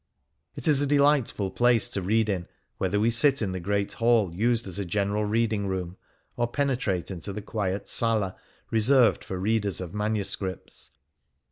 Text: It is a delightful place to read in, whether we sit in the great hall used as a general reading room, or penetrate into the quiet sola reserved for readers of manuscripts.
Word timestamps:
It 0.55 0.67
is 0.67 0.81
a 0.81 0.87
delightful 0.87 1.51
place 1.51 1.87
to 1.89 2.01
read 2.01 2.27
in, 2.27 2.47
whether 2.79 2.99
we 2.99 3.11
sit 3.11 3.39
in 3.39 3.51
the 3.51 3.59
great 3.59 3.93
hall 3.93 4.33
used 4.33 4.65
as 4.65 4.79
a 4.79 4.83
general 4.83 5.25
reading 5.25 5.67
room, 5.67 5.95
or 6.35 6.47
penetrate 6.47 7.11
into 7.11 7.31
the 7.31 7.43
quiet 7.43 7.87
sola 7.87 8.35
reserved 8.71 9.23
for 9.23 9.37
readers 9.37 9.79
of 9.79 9.93
manuscripts. 9.93 10.89